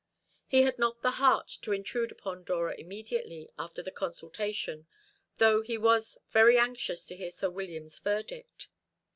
He 0.47 0.63
had 0.63 0.79
not 0.79 1.03
the 1.03 1.11
heart 1.21 1.47
to 1.61 1.73
intrude 1.73 2.11
upon 2.11 2.43
Dora 2.43 2.73
immediately 2.75 3.51
after 3.59 3.83
the 3.83 3.91
consultation, 3.91 4.87
though 5.37 5.61
he 5.61 5.77
was 5.77 6.17
very 6.31 6.57
anxious 6.57 7.05
to 7.05 7.15
hear 7.15 7.29
Sir 7.29 7.51
William's 7.51 7.99
verdict. 7.99 8.67